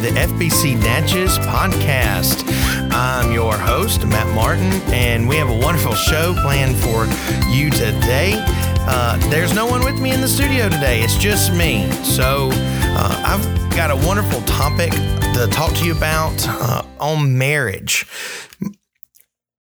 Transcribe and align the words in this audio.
the 0.00 0.08
FBC 0.08 0.78
Natchez 0.80 1.36
podcast. 1.40 2.44
I'm 2.90 3.32
your 3.32 3.52
host, 3.52 4.06
Matt 4.06 4.34
Martin, 4.34 4.72
and 4.94 5.28
we 5.28 5.36
have 5.36 5.50
a 5.50 5.58
wonderful 5.58 5.92
show 5.92 6.32
planned 6.40 6.76
for 6.76 7.04
you 7.50 7.68
today. 7.68 8.32
Uh, 8.88 9.18
there's 9.28 9.54
no 9.54 9.66
one 9.66 9.84
with 9.84 10.00
me 10.00 10.12
in 10.12 10.22
the 10.22 10.28
studio 10.28 10.70
today, 10.70 11.02
it's 11.02 11.18
just 11.18 11.52
me. 11.52 11.90
So 12.02 12.48
uh, 12.52 13.22
I've 13.26 13.76
got 13.76 13.90
a 13.90 13.96
wonderful 14.06 14.40
topic 14.42 14.90
to 14.90 15.46
talk 15.50 15.74
to 15.74 15.84
you 15.84 15.94
about 15.94 16.34
uh, 16.48 16.82
on 16.98 17.36
marriage 17.36 18.06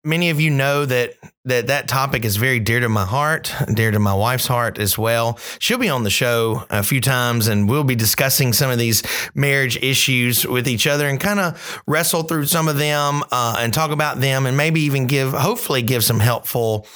many 0.05 0.29
of 0.29 0.39
you 0.39 0.51
know 0.51 0.85
that 0.85 1.15
that 1.45 1.67
that 1.67 1.87
topic 1.87 2.25
is 2.25 2.37
very 2.37 2.59
dear 2.59 2.79
to 2.79 2.89
my 2.89 3.05
heart, 3.05 3.53
dear 3.73 3.91
to 3.91 3.99
my 3.99 4.13
wife's 4.13 4.47
heart 4.47 4.79
as 4.79 4.97
well. 4.97 5.37
She'll 5.59 5.77
be 5.77 5.89
on 5.89 6.03
the 6.03 6.09
show 6.09 6.65
a 6.69 6.83
few 6.83 7.01
times, 7.01 7.47
and 7.47 7.67
we'll 7.67 7.83
be 7.83 7.95
discussing 7.95 8.53
some 8.53 8.71
of 8.71 8.77
these 8.77 9.03
marriage 9.33 9.77
issues 9.77 10.45
with 10.45 10.67
each 10.67 10.87
other 10.87 11.07
and 11.07 11.19
kind 11.19 11.39
of 11.39 11.81
wrestle 11.87 12.23
through 12.23 12.45
some 12.45 12.67
of 12.67 12.77
them 12.77 13.23
uh, 13.31 13.57
and 13.59 13.73
talk 13.73 13.91
about 13.91 14.19
them, 14.19 14.45
and 14.45 14.55
maybe 14.55 14.81
even 14.81 15.07
give, 15.07 15.33
hopefully, 15.33 15.81
give 15.81 16.03
some 16.03 16.19
helpful. 16.19 16.87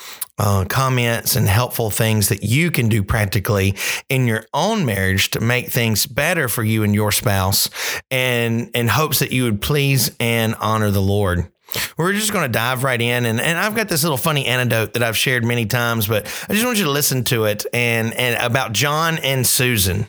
Uh, 0.42 0.64
comments 0.64 1.36
and 1.36 1.50
helpful 1.50 1.90
things 1.90 2.30
that 2.30 2.44
you 2.44 2.72
can 2.72 2.88
do 2.88 3.04
practically 3.04 3.76
in 4.08 4.26
your 4.26 4.46
own 4.54 4.86
marriage 4.86 5.32
to 5.32 5.42
make 5.42 5.68
things 5.68 6.06
better 6.06 6.48
for 6.48 6.64
you 6.64 6.82
and 6.82 6.96
your 6.96 7.12
spouse 7.12 7.70
and 8.10 8.70
in 8.74 8.88
hopes 8.88 9.20
that 9.20 9.34
you 9.34 9.44
would 9.44 9.62
please 9.62 10.16
and 10.18 10.56
honor 10.62 10.92
the 10.92 11.02
Lord. 11.02 11.52
We're 11.98 12.14
just 12.14 12.34
going 12.34 12.46
to 12.46 12.52
dive 12.52 12.84
right 12.84 13.02
in. 13.02 13.26
And, 13.26 13.40
and 13.40 13.58
I've 13.58 13.76
got 13.76 13.90
this 13.90 14.04
little 14.04 14.18
funny 14.18 14.46
anecdote 14.46 14.94
that 14.94 15.04
I've 15.04 15.18
shared 15.18 15.44
many 15.44 15.66
times, 15.66 16.08
but 16.08 16.26
I 16.50 16.54
just 16.54 16.66
want 16.66 16.78
you 16.78 16.86
to 16.86 16.92
listen 16.92 17.24
to 17.26 17.46
it 17.46 17.66
and, 17.74 18.14
and 18.14 18.42
about 18.42 18.74
John 18.74 19.18
and 19.20 19.46
Susan. 19.46 20.08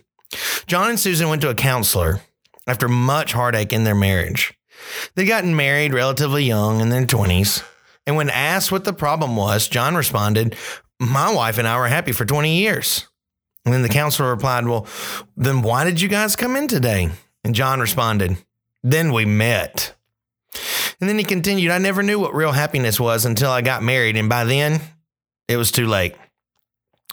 John 0.67 0.91
and 0.91 0.99
Susan 1.01 1.29
went 1.29 1.43
to 1.43 1.51
a 1.51 1.55
counselor 1.55 2.21
after 2.67 2.89
much 2.89 3.33
heartache 3.33 3.73
in 3.73 3.85
their 3.85 3.95
marriage. 3.95 4.55
They'd 5.15 5.27
gotten 5.27 5.57
married 5.57 5.93
relatively 5.93 6.45
young 6.45 6.81
in 6.81 6.89
their 6.89 7.05
20s. 7.05 7.65
And 8.07 8.17
when 8.17 8.31
asked 8.31 8.73
what 8.73 8.85
the 8.85 8.93
problem 8.93 9.37
was, 9.37 9.69
John 9.69 9.95
responded, 9.95 10.57
My 10.99 11.33
wife 11.35 11.59
and 11.59 11.69
I 11.69 11.77
were 11.77 11.89
happy 11.89 12.13
for 12.13 12.25
20 12.25 12.57
years. 12.57 13.07
And 13.65 13.75
then 13.75 13.83
the 13.83 13.89
counselor 13.89 14.31
replied, 14.31 14.67
Well, 14.67 14.87
then 15.37 15.63
why 15.63 15.85
did 15.85 16.01
you 16.01 16.09
guys 16.09 16.37
come 16.37 16.57
in 16.57 16.67
today? 16.67 17.11
And 17.45 17.55
John 17.55 17.81
responded, 17.81 18.39
Then 18.83 19.13
we 19.13 19.25
met. 19.25 19.95
And 21.01 21.09
then 21.09 21.19
he 21.19 21.25
continued, 21.25 21.71
I 21.71 21.79
never 21.79 22.03
knew 22.03 22.19
what 22.19 22.35
real 22.35 22.53
happiness 22.53 23.01
was 23.01 23.25
until 23.25 23.51
I 23.51 23.63
got 23.63 23.83
married. 23.83 24.17
And 24.17 24.29
by 24.29 24.45
then, 24.45 24.81
it 25.49 25.57
was 25.57 25.71
too 25.71 25.87
late. 25.87 26.15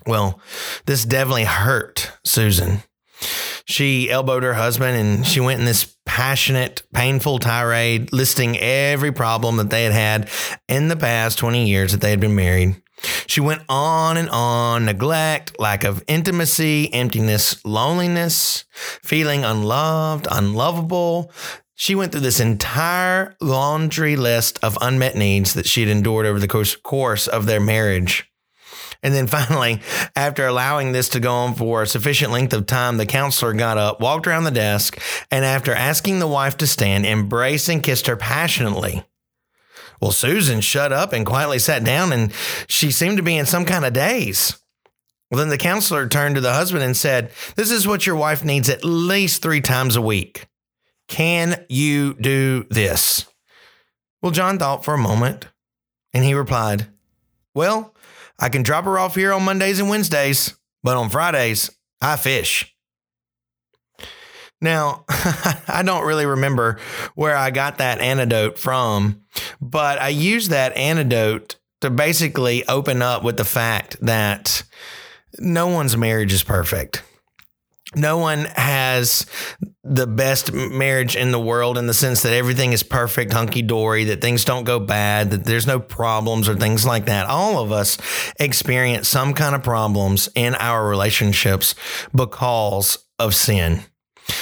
Well, 0.05 0.39
this 0.85 1.05
definitely 1.05 1.45
hurt 1.45 2.11
Susan. 2.23 2.83
She 3.65 4.09
elbowed 4.09 4.43
her 4.43 4.53
husband 4.53 4.97
and 4.97 5.25
she 5.25 5.39
went 5.39 5.59
in 5.59 5.65
this 5.65 5.97
passionate, 6.05 6.83
painful 6.93 7.39
tirade 7.39 8.13
listing 8.13 8.57
every 8.57 9.11
problem 9.11 9.57
that 9.57 9.69
they 9.69 9.83
had 9.83 9.93
had 9.93 10.29
in 10.69 10.87
the 10.87 10.95
past 10.95 11.37
20 11.39 11.67
years 11.67 11.91
that 11.91 11.99
they 11.99 12.09
had 12.09 12.21
been 12.21 12.35
married. 12.35 12.81
She 13.27 13.41
went 13.41 13.61
on 13.69 14.17
and 14.17 14.29
on 14.29 14.85
neglect, 14.85 15.59
lack 15.59 15.83
of 15.83 16.03
intimacy, 16.07 16.91
emptiness, 16.93 17.63
loneliness, 17.65 18.65
feeling 18.71 19.43
unloved, 19.43 20.27
unlovable, 20.31 21.31
she 21.79 21.93
went 21.93 22.11
through 22.11 22.21
this 22.21 22.39
entire 22.39 23.35
laundry 23.39 24.15
list 24.15 24.57
of 24.63 24.79
unmet 24.81 25.15
needs 25.15 25.53
that 25.53 25.67
she 25.67 25.81
had 25.81 25.89
endured 25.89 26.25
over 26.25 26.39
the 26.39 26.77
course 26.81 27.27
of 27.27 27.45
their 27.45 27.61
marriage. 27.61 28.29
And 29.03 29.13
then 29.13 29.27
finally, 29.27 29.79
after 30.15 30.47
allowing 30.47 30.91
this 30.91 31.07
to 31.09 31.19
go 31.19 31.31
on 31.31 31.53
for 31.53 31.83
a 31.83 31.87
sufficient 31.87 32.31
length 32.31 32.51
of 32.53 32.65
time, 32.65 32.97
the 32.97 33.05
counselor 33.05 33.53
got 33.53 33.77
up, 33.77 34.01
walked 34.01 34.25
around 34.25 34.45
the 34.45 34.51
desk, 34.51 34.99
and 35.29 35.45
after 35.45 35.71
asking 35.71 36.17
the 36.17 36.27
wife 36.27 36.57
to 36.57 36.67
stand, 36.67 37.05
embraced 37.05 37.69
and 37.69 37.83
kissed 37.83 38.07
her 38.07 38.17
passionately. 38.17 39.03
Well, 40.01 40.11
Susan 40.11 40.61
shut 40.61 40.91
up 40.91 41.13
and 41.13 41.27
quietly 41.27 41.59
sat 41.59 41.83
down, 41.83 42.11
and 42.11 42.33
she 42.67 42.89
seemed 42.89 43.17
to 43.17 43.23
be 43.23 43.37
in 43.37 43.45
some 43.45 43.65
kind 43.65 43.85
of 43.85 43.93
daze. 43.93 44.57
Well, 45.29 45.37
then 45.37 45.49
the 45.49 45.59
counselor 45.59 46.07
turned 46.07 46.35
to 46.35 46.41
the 46.41 46.53
husband 46.53 46.83
and 46.83 46.97
said, 46.97 47.29
This 47.55 47.69
is 47.69 47.87
what 47.87 48.07
your 48.07 48.15
wife 48.15 48.43
needs 48.43 48.67
at 48.67 48.83
least 48.83 49.43
three 49.43 49.61
times 49.61 49.95
a 49.95 50.01
week. 50.01 50.47
Can 51.07 51.65
you 51.69 52.15
do 52.15 52.65
this? 52.69 53.25
Well, 54.21 54.31
John 54.31 54.59
thought 54.59 54.83
for 54.83 54.93
a 54.93 54.99
moment 54.99 55.47
and 56.13 56.23
he 56.23 56.33
replied, 56.33 56.87
Well, 57.53 57.93
I 58.39 58.49
can 58.49 58.63
drop 58.63 58.85
her 58.85 58.99
off 58.99 59.15
here 59.15 59.33
on 59.33 59.43
Mondays 59.43 59.79
and 59.79 59.89
Wednesdays, 59.89 60.55
but 60.83 60.97
on 60.97 61.09
Fridays, 61.09 61.69
I 62.01 62.15
fish. 62.17 62.75
Now, 64.59 65.05
I 65.09 65.83
don't 65.85 66.05
really 66.05 66.25
remember 66.25 66.79
where 67.15 67.35
I 67.35 67.51
got 67.51 67.77
that 67.77 67.99
antidote 67.99 68.57
from, 68.57 69.21
but 69.61 70.01
I 70.01 70.09
used 70.09 70.49
that 70.51 70.75
antidote 70.75 71.57
to 71.81 71.89
basically 71.89 72.67
open 72.67 73.01
up 73.01 73.23
with 73.23 73.37
the 73.37 73.45
fact 73.45 73.97
that 74.01 74.63
no 75.37 75.67
one's 75.67 75.95
marriage 75.95 76.33
is 76.33 76.43
perfect 76.43 77.03
no 77.95 78.17
one 78.17 78.45
has 78.55 79.25
the 79.83 80.07
best 80.07 80.51
marriage 80.51 81.15
in 81.15 81.31
the 81.31 81.39
world 81.39 81.77
in 81.77 81.87
the 81.87 81.93
sense 81.93 82.21
that 82.23 82.33
everything 82.33 82.73
is 82.73 82.83
perfect, 82.83 83.31
hunky 83.31 83.61
dory, 83.61 84.05
that 84.05 84.21
things 84.21 84.43
don't 84.43 84.65
go 84.65 84.79
bad, 84.79 85.31
that 85.31 85.45
there's 85.45 85.65
no 85.67 85.79
problems 85.79 86.49
or 86.49 86.55
things 86.55 86.85
like 86.85 87.05
that. 87.05 87.27
All 87.27 87.59
of 87.59 87.71
us 87.71 87.97
experience 88.39 89.07
some 89.07 89.33
kind 89.33 89.55
of 89.55 89.63
problems 89.63 90.27
in 90.35 90.55
our 90.55 90.87
relationships 90.87 91.75
because 92.13 92.97
of 93.17 93.33
sin. 93.33 93.83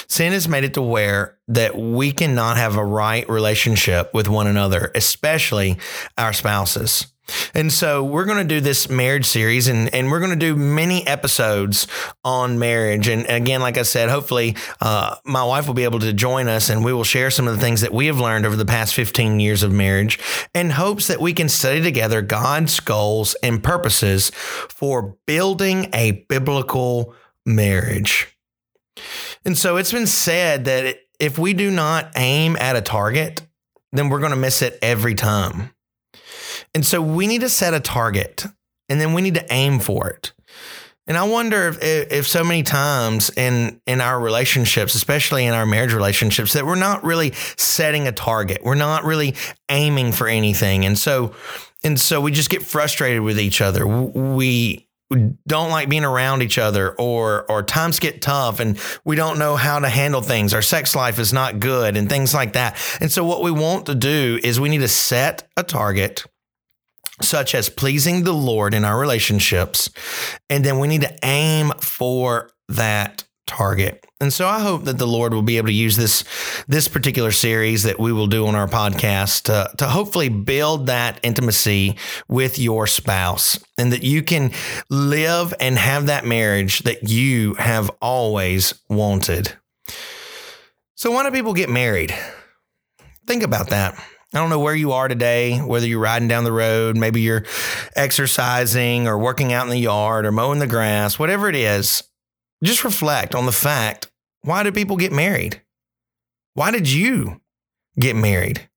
Sin 0.08 0.34
has 0.34 0.48
made 0.48 0.64
it 0.64 0.74
to 0.74 0.82
where 0.82 1.38
that 1.48 1.78
we 1.78 2.12
cannot 2.12 2.58
have 2.58 2.76
a 2.76 2.84
right 2.84 3.30
relationship 3.30 4.12
with 4.14 4.28
one 4.28 4.48
another, 4.48 4.92
especially 4.96 5.78
our 6.18 6.34
spouses. 6.34 7.08
And 7.54 7.72
so 7.72 8.04
we're 8.04 8.26
going 8.26 8.38
to 8.38 8.56
do 8.56 8.62
this 8.62 8.90
marriage 8.90 9.26
series 9.26 9.68
and, 9.68 9.94
and 9.94 10.12
we're 10.12 10.20
going 10.20 10.32
to 10.32 10.36
do 10.36 10.56
many 10.56 11.06
episodes 11.08 11.88
on 12.24 12.60
marriage. 12.60 13.08
And 13.08 13.26
again, 13.28 13.62
like 13.62 13.78
I 13.78 13.84
said, 13.84 14.10
hopefully 14.10 14.56
uh, 14.82 15.16
my 15.26 15.44
wife 15.44 15.68
will 15.68 15.74
be 15.74 15.84
able 15.84 16.00
to 16.00 16.14
join 16.14 16.48
us 16.48 16.70
and 16.70 16.86
we 16.86 16.94
will 16.94 17.04
share 17.04 17.32
some 17.32 17.48
of 17.48 17.56
the 17.56 17.62
things 17.62 17.82
that 17.82 17.94
we 17.94 18.08
have 18.08 18.20
learned 18.20 18.46
over 18.46 18.56
the 18.56 18.66
past 18.66 18.94
15 18.94 19.40
years 19.40 19.64
of 19.64 19.72
marriage 19.72 20.20
in 20.54 20.72
hopes 20.72 21.08
that 21.08 21.20
we 21.20 21.34
can 21.34 21.50
study 21.50 21.82
together 21.82 22.22
God's 22.22 22.80
goals 22.80 23.36
and 23.42 23.64
purposes 23.64 24.30
for 24.30 25.18
building 25.26 25.90
a 25.94 26.26
biblical 26.30 27.16
marriage. 27.46 28.36
And 29.44 29.58
so 29.58 29.78
it's 29.78 29.92
been 29.92 30.08
said 30.08 30.66
that 30.66 30.98
if 31.20 31.38
we 31.38 31.54
do 31.54 31.72
not 31.72 32.12
aim 32.16 32.56
at 32.58 32.76
a 32.76 32.82
target, 32.82 33.42
then 33.92 34.10
we're 34.10 34.20
going 34.20 34.32
to 34.32 34.38
miss 34.38 34.62
it 34.62 34.78
every 34.82 35.16
time. 35.16 35.75
And 36.76 36.86
so 36.86 37.02
we 37.02 37.26
need 37.26 37.42
to 37.42 37.50
set 37.50 37.74
a 37.74 37.80
target 37.80 38.46
and 38.90 39.02
then 39.02 39.14
we 39.14 39.22
need 39.22 39.36
to 39.36 39.46
aim 39.52 39.80
for 39.80 40.08
it. 40.10 40.34
And 41.08 41.18
I 41.18 41.24
wonder 41.24 41.68
if, 41.68 41.82
if 41.82 42.28
so 42.28 42.44
many 42.44 42.64
times 42.64 43.30
in 43.38 43.80
in 43.86 44.02
our 44.02 44.20
relationships, 44.20 44.96
especially 44.96 45.46
in 45.46 45.54
our 45.54 45.66
marriage 45.66 45.94
relationships, 45.94 46.54
that 46.54 46.66
we're 46.66 46.76
not 46.76 47.04
really 47.04 47.32
setting 47.58 48.08
a 48.08 48.12
target. 48.12 48.62
We're 48.64 48.76
not 48.76 49.04
really 49.04 49.36
aiming 49.70 50.14
for 50.14 50.28
anything, 50.28 50.84
and 50.84 50.98
so 50.98 51.36
and 51.84 52.00
so 52.00 52.20
we 52.22 52.32
just 52.32 52.50
get 52.50 52.64
frustrated 52.64 53.22
with 53.22 53.40
each 53.40 53.62
other. 53.62 53.86
We 53.86 54.88
don't 55.46 55.70
like 55.70 55.90
being 55.90 56.04
around 56.04 56.42
each 56.42 56.58
other, 56.58 56.96
or 56.98 57.46
or 57.52 57.62
times 57.62 58.00
get 58.00 58.24
tough, 58.24 58.60
and 58.60 58.80
we 59.04 59.16
don't 59.16 59.38
know 59.38 59.56
how 59.56 59.78
to 59.78 59.90
handle 59.90 60.24
things. 60.24 60.56
Our 60.56 60.64
sex 60.64 60.96
life 60.96 61.20
is 61.20 61.32
not 61.32 61.60
good, 61.60 61.98
and 61.98 62.10
things 62.10 62.34
like 62.34 62.54
that. 62.54 62.76
And 63.00 63.12
so 63.12 63.24
what 63.24 63.44
we 63.44 63.52
want 63.52 63.86
to 63.86 63.96
do 63.96 64.40
is 64.44 64.60
we 64.60 64.70
need 64.70 64.82
to 64.82 64.88
set 64.88 65.48
a 65.56 65.62
target 65.62 66.26
such 67.22 67.56
as 67.56 67.70
pleasing 67.70 68.24
the 68.24 68.34
Lord 68.34 68.74
in 68.74 68.84
our 68.84 69.00
relationships. 69.00 69.90
And 70.50 70.64
then 70.64 70.80
we 70.80 70.88
need 70.88 71.02
to 71.02 71.18
aim 71.24 71.72
for 71.80 72.50
that 72.70 73.24
target. 73.48 74.06
And 74.20 74.34
so 74.34 74.48
I 74.48 74.60
hope 74.60 74.86
that 74.86 74.98
the 74.98 75.06
Lord 75.06 75.34
will 75.34 75.42
be 75.42 75.58
able 75.58 75.68
to 75.68 75.74
use 75.74 75.98
this 75.98 76.24
this 76.68 76.88
particular 76.88 77.32
series 77.32 77.84
that 77.84 78.00
we 78.00 78.12
will 78.12 78.28
do 78.28 78.48
on 78.48 78.56
our 78.56 78.68
podcast 78.68 79.44
to, 79.44 79.70
to 79.78 79.86
hopefully 79.86 80.30
build 80.30 80.88
that 80.88 81.20
intimacy 81.22 81.98
with 82.28 82.58
your 82.58 82.88
spouse 82.88 83.60
and 83.78 83.92
that 83.92 84.04
you 84.04 84.24
can 84.24 84.52
live 84.90 85.54
and 85.60 85.78
have 85.78 86.08
that 86.08 86.26
marriage 86.26 86.80
that 86.80 87.08
you 87.10 87.54
have 87.56 87.92
always 88.02 88.74
wanted. 88.90 89.54
So 90.96 91.12
why 91.12 91.24
do 91.24 91.32
people 91.32 91.54
get 91.54 91.70
married? 91.70 92.16
Think 93.28 93.44
about 93.44 93.70
that. 93.70 94.02
I 94.36 94.40
don't 94.40 94.50
know 94.50 94.60
where 94.60 94.76
you 94.76 94.92
are 94.92 95.08
today, 95.08 95.60
whether 95.60 95.88
you're 95.88 96.00
riding 96.00 96.28
down 96.28 96.44
the 96.44 96.52
road, 96.52 96.98
maybe 96.98 97.22
you're 97.22 97.46
exercising 97.96 99.08
or 99.08 99.18
working 99.18 99.54
out 99.54 99.66
in 99.66 99.72
the 99.72 99.80
yard 99.80 100.26
or 100.26 100.32
mowing 100.32 100.60
the 100.60 100.68
grass, 100.68 101.18
whatever 101.18 101.48
it 101.48 101.56
is. 101.56 102.04
Just 102.64 102.84
reflect 102.84 103.34
on 103.34 103.46
the 103.46 103.52
fact 103.52 104.12
why 104.42 104.64
do 104.64 104.72
people 104.72 104.98
get 104.98 105.12
married? 105.12 105.62
Why 106.54 106.72
did 106.72 106.92
you 106.92 107.42
get 108.00 108.16
married? 108.16 108.70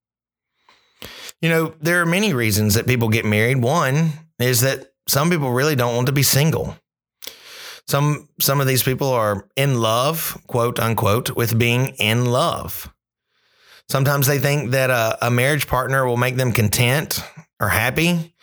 You 1.42 1.48
know, 1.48 1.74
there 1.80 2.00
are 2.00 2.06
many 2.06 2.32
reasons 2.32 2.74
that 2.74 2.86
people 2.86 3.08
get 3.08 3.24
married. 3.24 3.62
One 3.62 4.12
is 4.38 4.62
that 4.62 4.92
some 5.06 5.28
people 5.28 5.52
really 5.52 5.76
don't 5.76 5.94
want 5.94 6.06
to 6.06 6.12
be 6.12 6.22
single. 6.22 6.76
Some 7.86 8.28
some 8.40 8.60
of 8.60 8.66
these 8.66 8.82
people 8.82 9.08
are 9.08 9.48
in 9.56 9.80
love, 9.80 10.40
quote 10.46 10.78
unquote, 10.78 11.36
with 11.36 11.58
being 11.58 11.88
in 11.98 12.26
love. 12.26 12.92
Sometimes 13.90 14.26
they 14.26 14.38
think 14.38 14.72
that 14.72 14.90
a, 14.90 15.26
a 15.26 15.30
marriage 15.30 15.66
partner 15.66 16.06
will 16.06 16.16
make 16.16 16.36
them 16.36 16.52
content 16.52 17.22
or 17.58 17.68
happy, 17.68 18.34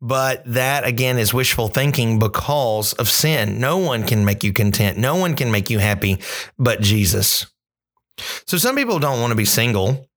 but 0.00 0.42
that 0.46 0.84
again 0.84 1.18
is 1.18 1.34
wishful 1.34 1.68
thinking 1.68 2.18
because 2.18 2.92
of 2.94 3.08
sin. 3.08 3.58
No 3.58 3.78
one 3.78 4.04
can 4.04 4.24
make 4.24 4.44
you 4.44 4.52
content. 4.52 4.96
No 4.96 5.16
one 5.16 5.34
can 5.34 5.50
make 5.50 5.68
you 5.68 5.78
happy 5.78 6.20
but 6.58 6.80
Jesus. 6.80 7.46
So 8.46 8.56
some 8.56 8.76
people 8.76 9.00
don't 9.00 9.20
want 9.20 9.32
to 9.32 9.36
be 9.36 9.44
single 9.44 10.08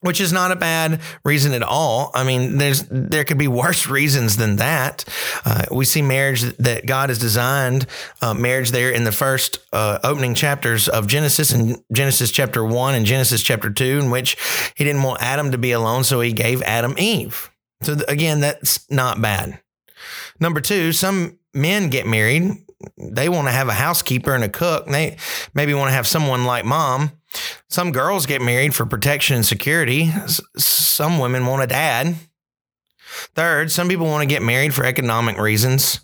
which 0.00 0.20
is 0.20 0.32
not 0.32 0.50
a 0.50 0.56
bad 0.56 1.00
reason 1.24 1.52
at 1.52 1.62
all. 1.62 2.10
I 2.14 2.24
mean, 2.24 2.58
there's 2.58 2.84
there 2.90 3.24
could 3.24 3.38
be 3.38 3.48
worse 3.48 3.86
reasons 3.98 4.36
than 4.36 4.56
that. 4.56 5.04
Uh, 5.44 5.64
we 5.70 5.84
see 5.84 6.02
marriage 6.02 6.42
that 6.58 6.86
God 6.86 7.08
has 7.10 7.18
designed 7.18 7.86
uh, 8.22 8.34
marriage 8.34 8.70
there 8.70 8.90
in 8.90 9.04
the 9.04 9.12
first 9.12 9.58
uh, 9.72 9.98
opening 10.02 10.34
chapters 10.34 10.88
of 10.88 11.06
Genesis 11.06 11.52
and 11.52 11.82
Genesis 11.92 12.30
chapter 12.30 12.64
one 12.64 12.94
and 12.94 13.06
Genesis 13.06 13.42
chapter 13.42 13.70
two, 13.70 13.98
in 13.98 14.10
which 14.10 14.36
He 14.74 14.84
didn't 14.84 15.02
want 15.02 15.22
Adam 15.22 15.50
to 15.52 15.58
be 15.58 15.72
alone, 15.72 16.04
so 16.04 16.20
He 16.20 16.32
gave 16.32 16.62
Adam 16.62 16.94
Eve. 16.98 17.50
So 17.82 17.96
again, 18.08 18.40
that's 18.40 18.90
not 18.90 19.20
bad. 19.20 19.60
Number 20.38 20.60
two, 20.60 20.92
some 20.92 21.38
men 21.54 21.90
get 21.90 22.06
married. 22.06 22.52
They 22.96 23.28
want 23.28 23.46
to 23.46 23.52
have 23.52 23.68
a 23.68 23.74
housekeeper 23.74 24.34
and 24.34 24.44
a 24.44 24.48
cook. 24.48 24.86
They 24.86 25.18
maybe 25.52 25.74
want 25.74 25.88
to 25.88 25.94
have 25.94 26.06
someone 26.06 26.44
like 26.44 26.64
mom 26.64 27.12
some 27.68 27.92
girls 27.92 28.26
get 28.26 28.42
married 28.42 28.74
for 28.74 28.86
protection 28.86 29.36
and 29.36 29.46
security. 29.46 30.10
Some 30.56 31.18
women 31.18 31.46
want 31.46 31.62
a 31.62 31.66
dad. 31.66 32.16
Third, 33.34 33.70
some 33.70 33.88
people 33.88 34.06
want 34.06 34.22
to 34.22 34.34
get 34.34 34.42
married 34.42 34.74
for 34.74 34.84
economic 34.84 35.38
reasons. 35.38 36.00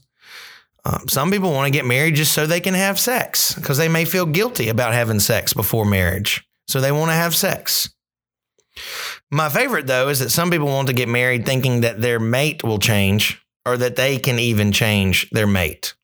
Um, 0.85 1.09
some 1.09 1.31
people 1.33 1.53
want 1.53 1.67
to 1.67 1.77
get 1.77 1.85
married 1.85 2.15
just 2.15 2.33
so 2.33 2.47
they 2.47 2.61
can 2.61 2.75
have 2.75 2.99
sex 2.99 3.55
because 3.55 3.77
they 3.77 3.89
may 3.89 4.05
feel 4.05 4.27
guilty 4.27 4.69
about 4.69 4.93
having 4.95 5.19
sex 5.19 5.53
before 5.53 5.85
marriage. 5.85 6.47
So 6.69 6.81
they 6.81 6.93
want 6.93 7.11
to 7.11 7.17
have 7.17 7.35
sex. 7.35 7.91
My 9.31 9.49
favorite, 9.49 9.87
though, 9.87 10.09
is 10.09 10.21
that 10.21 10.31
some 10.31 10.51
people 10.51 10.67
want 10.67 10.89
to 10.89 10.95
get 10.95 11.09
married 11.09 11.45
thinking 11.45 11.81
that 11.81 12.01
their 12.01 12.21
mate 12.21 12.63
will 12.63 12.79
change 12.79 13.43
or 13.65 13.77
that 13.77 13.97
they 13.97 14.19
can 14.19 14.39
even 14.39 14.71
change 14.71 15.29
their 15.31 15.47
mate. 15.47 15.95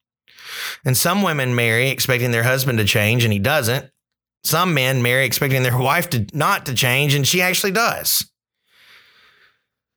And 0.83 0.97
some 0.97 1.21
women 1.21 1.55
marry 1.55 1.89
expecting 1.89 2.31
their 2.31 2.43
husband 2.43 2.79
to 2.79 2.85
change 2.85 3.23
and 3.23 3.31
he 3.31 3.39
doesn't. 3.39 3.89
Some 4.43 4.73
men 4.73 5.01
marry 5.01 5.25
expecting 5.25 5.63
their 5.63 5.77
wife 5.77 6.09
to 6.11 6.25
not 6.33 6.65
to 6.65 6.73
change, 6.73 7.13
and 7.13 7.27
she 7.27 7.41
actually 7.41 7.71
does. 7.71 8.29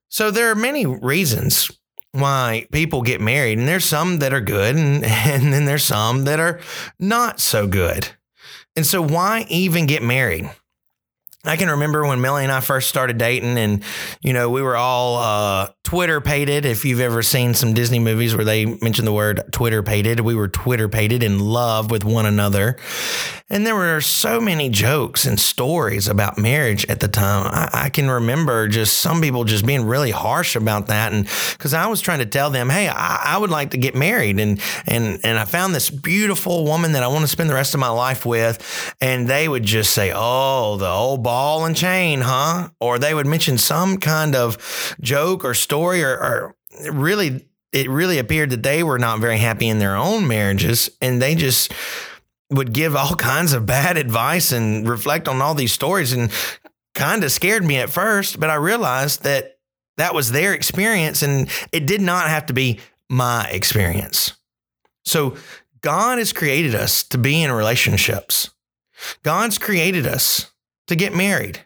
So 0.08 0.30
there 0.30 0.50
are 0.50 0.54
many 0.54 0.86
reasons 0.86 1.70
why 2.12 2.66
people 2.72 3.02
get 3.02 3.20
married, 3.20 3.58
and 3.58 3.68
there's 3.68 3.84
some 3.84 4.18
that 4.20 4.32
are 4.32 4.40
good, 4.40 4.76
and, 4.76 5.04
and 5.04 5.52
then 5.52 5.64
there's 5.64 5.84
some 5.84 6.24
that 6.24 6.40
are 6.40 6.60
not 6.98 7.40
so 7.40 7.66
good. 7.66 8.08
And 8.74 8.86
so, 8.86 9.02
why 9.02 9.46
even 9.48 9.86
get 9.86 10.02
married? 10.02 10.50
I 11.46 11.56
can 11.56 11.70
remember 11.70 12.06
when 12.06 12.20
Millie 12.20 12.42
and 12.42 12.52
I 12.52 12.60
first 12.60 12.88
started 12.88 13.18
dating, 13.18 13.56
and 13.56 13.82
you 14.20 14.32
know 14.32 14.50
we 14.50 14.62
were 14.62 14.76
all 14.76 15.16
uh, 15.16 15.68
twitterpated. 15.84 16.64
If 16.64 16.84
you've 16.84 17.00
ever 17.00 17.22
seen 17.22 17.54
some 17.54 17.72
Disney 17.72 17.98
movies 17.98 18.34
where 18.34 18.44
they 18.44 18.66
mention 18.66 19.04
the 19.04 19.12
word 19.12 19.42
twitterpated, 19.52 20.20
we 20.20 20.34
were 20.34 20.48
twitterpated 20.48 21.22
in 21.22 21.38
love 21.38 21.90
with 21.90 22.04
one 22.04 22.26
another, 22.26 22.76
and 23.48 23.66
there 23.66 23.74
were 23.74 24.00
so 24.00 24.40
many 24.40 24.68
jokes 24.68 25.24
and 25.24 25.38
stories 25.38 26.08
about 26.08 26.36
marriage 26.36 26.84
at 26.86 27.00
the 27.00 27.08
time. 27.08 27.50
I, 27.52 27.84
I 27.84 27.88
can 27.90 28.10
remember 28.10 28.66
just 28.66 28.98
some 28.98 29.20
people 29.20 29.44
just 29.44 29.64
being 29.64 29.86
really 29.86 30.10
harsh 30.10 30.56
about 30.56 30.88
that, 30.88 31.12
and 31.12 31.28
because 31.52 31.74
I 31.74 31.86
was 31.86 32.00
trying 32.00 32.18
to 32.18 32.26
tell 32.26 32.50
them, 32.50 32.70
hey, 32.70 32.88
I, 32.88 33.34
I 33.34 33.38
would 33.38 33.50
like 33.50 33.70
to 33.70 33.78
get 33.78 33.94
married, 33.94 34.40
and 34.40 34.60
and 34.86 35.20
and 35.22 35.38
I 35.38 35.44
found 35.44 35.74
this 35.74 35.90
beautiful 35.90 36.64
woman 36.64 36.92
that 36.92 37.02
I 37.02 37.08
want 37.08 37.22
to 37.22 37.28
spend 37.28 37.48
the 37.48 37.54
rest 37.54 37.74
of 37.74 37.80
my 37.80 37.88
life 37.88 38.26
with, 38.26 38.94
and 39.00 39.28
they 39.28 39.48
would 39.48 39.62
just 39.62 39.92
say, 39.92 40.12
oh, 40.14 40.76
the 40.76 40.88
old 40.88 41.22
ball 41.36 41.66
and 41.66 41.76
chain, 41.76 42.22
huh? 42.22 42.70
Or 42.80 42.98
they 42.98 43.12
would 43.12 43.26
mention 43.26 43.58
some 43.58 43.98
kind 43.98 44.34
of 44.34 44.96
joke 45.02 45.44
or 45.44 45.52
story, 45.52 46.02
or, 46.02 46.12
or 46.12 46.56
really, 46.90 47.46
it 47.72 47.90
really 47.90 48.18
appeared 48.18 48.48
that 48.50 48.62
they 48.62 48.82
were 48.82 48.98
not 48.98 49.20
very 49.20 49.36
happy 49.36 49.68
in 49.68 49.78
their 49.78 49.96
own 49.96 50.26
marriages, 50.26 50.88
and 51.02 51.20
they 51.20 51.34
just 51.34 51.74
would 52.50 52.72
give 52.72 52.96
all 52.96 53.14
kinds 53.32 53.52
of 53.52 53.66
bad 53.66 53.98
advice 53.98 54.50
and 54.50 54.88
reflect 54.88 55.28
on 55.28 55.42
all 55.42 55.54
these 55.54 55.74
stories 55.74 56.14
and 56.14 56.32
kind 56.94 57.22
of 57.22 57.30
scared 57.30 57.62
me 57.62 57.76
at 57.76 57.90
first, 57.90 58.40
but 58.40 58.48
I 58.48 58.54
realized 58.54 59.22
that 59.24 59.58
that 59.98 60.14
was 60.14 60.32
their 60.32 60.54
experience 60.54 61.22
and 61.22 61.50
it 61.70 61.86
did 61.86 62.00
not 62.00 62.28
have 62.28 62.46
to 62.46 62.54
be 62.54 62.80
my 63.10 63.46
experience. 63.50 64.32
So 65.04 65.36
God 65.82 66.16
has 66.16 66.32
created 66.32 66.74
us 66.74 67.02
to 67.04 67.18
be 67.18 67.42
in 67.42 67.52
relationships. 67.52 68.48
God's 69.22 69.58
created 69.58 70.06
us 70.06 70.50
to 70.86 70.96
get 70.96 71.14
married. 71.14 71.60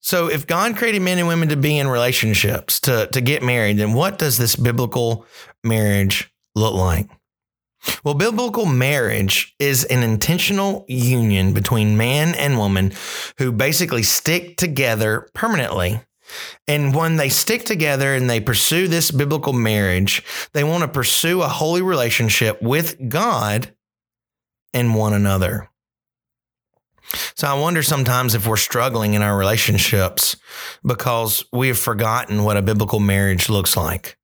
So 0.00 0.28
if 0.28 0.46
God 0.46 0.76
created 0.76 1.02
men 1.02 1.18
and 1.18 1.28
women 1.28 1.48
to 1.48 1.56
be 1.56 1.78
in 1.78 1.88
relationships, 1.88 2.80
to, 2.80 3.08
to 3.12 3.20
get 3.20 3.42
married, 3.42 3.78
then 3.78 3.92
what 3.92 4.18
does 4.18 4.38
this 4.38 4.56
biblical 4.56 5.26
marriage 5.62 6.32
look 6.54 6.74
like? 6.74 7.08
Well, 8.02 8.14
biblical 8.14 8.66
marriage 8.66 9.54
is 9.58 9.84
an 9.84 10.02
intentional 10.02 10.84
union 10.88 11.52
between 11.52 11.96
man 11.96 12.34
and 12.34 12.58
woman 12.58 12.92
who 13.38 13.52
basically 13.52 14.02
stick 14.02 14.56
together 14.56 15.28
permanently. 15.34 16.00
And 16.66 16.94
when 16.94 17.16
they 17.16 17.28
stick 17.28 17.64
together 17.64 18.14
and 18.14 18.28
they 18.28 18.40
pursue 18.40 18.88
this 18.88 19.10
biblical 19.10 19.52
marriage, 19.52 20.22
they 20.52 20.64
want 20.64 20.82
to 20.82 20.88
pursue 20.88 21.42
a 21.42 21.48
holy 21.48 21.82
relationship 21.82 22.60
with 22.60 22.96
God 23.08 23.74
and 24.74 24.94
one 24.94 25.14
another. 25.14 25.70
So 27.34 27.46
I 27.48 27.54
wonder 27.54 27.82
sometimes 27.82 28.34
if 28.34 28.46
we're 28.46 28.56
struggling 28.56 29.14
in 29.14 29.22
our 29.22 29.36
relationships 29.36 30.36
because 30.84 31.44
we 31.52 31.68
have 31.68 31.78
forgotten 31.78 32.44
what 32.44 32.56
a 32.56 32.62
biblical 32.62 33.00
marriage 33.00 33.48
looks 33.48 33.76
like. 33.76 34.16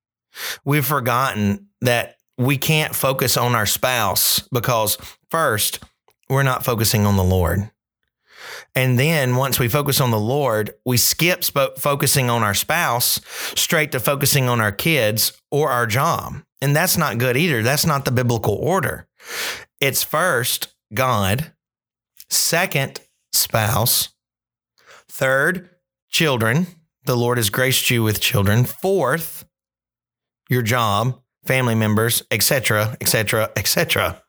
We've 0.63 0.85
forgotten 0.85 1.67
that 1.81 2.17
we 2.37 2.57
can't 2.57 2.93
focus 2.93 3.37
on 3.37 3.55
our 3.55 3.65
spouse 3.65 4.41
because 4.51 4.97
first, 5.29 5.79
we're 6.29 6.43
not 6.43 6.65
focusing 6.65 7.05
on 7.05 7.17
the 7.17 7.23
Lord. 7.23 7.69
And 8.75 8.99
then 8.99 9.37
once 9.37 9.59
we 9.59 9.69
focus 9.69 10.01
on 10.01 10.11
the 10.11 10.19
Lord, 10.19 10.71
we 10.85 10.97
skip 10.97 11.43
sp- 11.47 11.77
focusing 11.77 12.29
on 12.29 12.43
our 12.43 12.53
spouse 12.53 13.21
straight 13.55 13.91
to 13.93 13.99
focusing 13.99 14.49
on 14.49 14.59
our 14.59 14.71
kids 14.71 15.31
or 15.49 15.69
our 15.69 15.87
job. 15.87 16.41
And 16.61 16.75
that's 16.75 16.97
not 16.97 17.17
good 17.17 17.37
either. 17.37 17.63
That's 17.63 17.85
not 17.85 18.05
the 18.05 18.11
biblical 18.11 18.55
order. 18.55 19.07
It's 19.79 20.03
first 20.03 20.75
God, 20.93 21.53
second 22.29 23.01
spouse, 23.31 24.09
third 25.07 25.69
children. 26.09 26.67
The 27.05 27.15
Lord 27.15 27.37
has 27.37 27.49
graced 27.49 27.89
you 27.89 28.03
with 28.03 28.19
children. 28.19 28.65
Fourth, 28.65 29.45
your 30.49 30.63
job 30.63 31.21
family 31.45 31.75
members, 31.75 32.23
etc., 32.31 32.97
etc., 32.99 33.51
etc. 33.55 34.21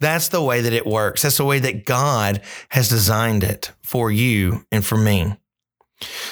That's 0.00 0.28
the 0.28 0.42
way 0.42 0.60
that 0.60 0.72
it 0.72 0.86
works. 0.86 1.22
That's 1.22 1.36
the 1.36 1.44
way 1.44 1.58
that 1.60 1.84
God 1.84 2.42
has 2.70 2.88
designed 2.88 3.44
it 3.44 3.72
for 3.82 4.10
you 4.10 4.66
and 4.70 4.84
for 4.84 4.96
me. 4.96 5.36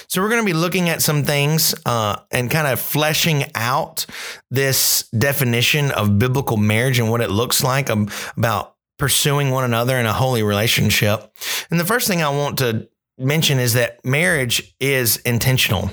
So, 0.09 0.21
we're 0.21 0.31
going 0.31 0.43
to 0.43 0.47
be 0.47 0.53
looking 0.53 0.89
at 0.89 1.01
some 1.01 1.23
things 1.23 1.75
uh, 1.87 2.17
and 2.33 2.51
kind 2.51 2.67
of 2.67 2.81
fleshing 2.81 3.45
out 3.55 4.05
this 4.51 5.09
definition 5.17 5.93
of 5.93 6.19
biblical 6.19 6.57
marriage 6.57 6.99
and 6.99 7.09
what 7.09 7.21
it 7.21 7.31
looks 7.31 7.63
like 7.63 7.89
um, 7.89 8.09
about 8.37 8.75
pursuing 9.01 9.51
one 9.51 9.65
another 9.65 9.97
in 9.97 10.07
a 10.07 10.13
holy 10.13 10.45
relationship. 10.45 11.33
And 11.71 11.81
the 11.81 11.85
first 11.85 12.07
thing 12.07 12.23
I 12.23 12.29
want 12.29 12.59
to 12.59 12.89
mention 13.19 13.59
is 13.59 13.73
that 13.73 14.05
marriage 14.05 14.75
is 14.79 15.17
intentional. 15.19 15.91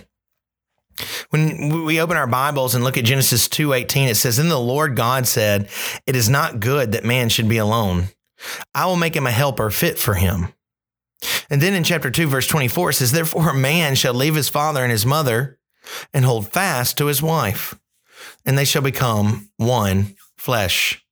When 1.30 1.86
we 1.86 2.02
open 2.02 2.18
our 2.18 2.28
Bibles 2.28 2.76
and 2.76 2.84
look 2.84 2.98
at 2.98 3.06
Genesis 3.06 3.48
2:18 3.48 4.10
it 4.10 4.16
says 4.16 4.38
then 4.38 4.50
the 4.50 4.60
Lord 4.60 4.96
God 4.96 5.28
said 5.28 5.70
it 6.06 6.16
is 6.16 6.30
not 6.30 6.60
good 6.60 6.92
that 6.92 7.06
man 7.06 7.30
should 7.30 7.48
be 7.48 7.58
alone 7.58 8.10
I 8.74 8.88
will 8.88 8.96
make 8.96 9.16
him 9.16 9.28
a 9.28 9.32
helper 9.32 9.70
fit 9.70 10.00
for 10.00 10.16
him 10.16 10.54
and 11.52 11.62
then 11.62 11.76
in 11.76 11.84
chapter 11.84 12.10
2 12.10 12.26
verse 12.28 12.48
24 12.48 12.90
it 12.90 12.94
says 12.94 13.12
therefore 13.12 13.52
a 13.52 13.54
man 13.54 13.94
shall 13.94 14.16
leave 14.16 14.34
his 14.34 14.50
father 14.50 14.82
and 14.82 14.92
his 14.92 15.06
mother 15.06 15.60
and 16.16 16.26
hold 16.26 16.50
fast 16.50 16.98
to 16.98 17.06
his 17.06 17.22
wife 17.22 17.78
and 18.44 18.58
they 18.58 18.66
shall 18.66 18.82
become 18.82 19.52
one 19.58 20.16
flesh 20.36 21.06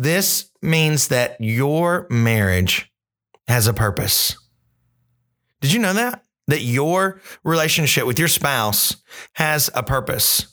This 0.00 0.50
means 0.62 1.08
that 1.08 1.36
your 1.40 2.06
marriage 2.10 2.90
has 3.48 3.66
a 3.66 3.74
purpose 3.74 4.36
Did 5.60 5.72
you 5.72 5.78
know 5.78 5.92
that 5.92 6.22
that 6.50 6.62
your 6.62 7.20
relationship 7.44 8.06
with 8.06 8.18
your 8.18 8.28
spouse 8.28 8.96
has 9.34 9.70
a 9.74 9.82
purpose. 9.82 10.46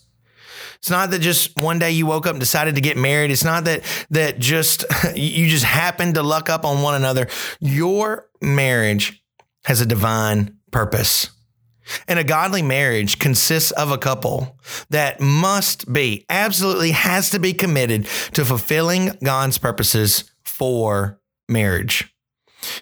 It's 0.76 0.90
not 0.90 1.10
that 1.12 1.20
just 1.20 1.60
one 1.60 1.80
day 1.80 1.92
you 1.92 2.06
woke 2.06 2.28
up 2.28 2.34
and 2.34 2.40
decided 2.40 2.76
to 2.76 2.82
get 2.82 2.98
married. 2.98 3.32
It's 3.32 3.44
not 3.44 3.66
that 3.66 3.82
that 4.12 4.40
just 4.40 4.86
you 5.16 5.48
just 5.48 5.66
happened 5.66 6.16
to 6.16 6.24
luck 6.24 6.50
up 6.50 6.66
on 6.66 6.82
one 6.82 6.96
another. 6.96 7.28
Your 7.60 8.30
marriage 8.42 9.24
has 9.66 9.82
a 9.82 9.86
divine 9.86 10.58
purpose. 10.72 11.32
And 12.08 12.20
a 12.20 12.24
godly 12.24 12.62
marriage 12.62 13.20
consists 13.20 13.72
of 13.72 13.92
a 13.92 13.98
couple 13.98 14.58
that 14.90 15.20
must 15.20 15.92
be, 15.92 16.26
absolutely 16.30 16.92
has 16.92 17.30
to 17.32 17.40
be 17.40 17.54
committed 17.54 18.06
to 18.34 18.46
fulfilling 18.46 19.18
God's 19.24 19.58
purposes 19.58 20.32
for 20.44 21.20
marriage. 21.48 22.14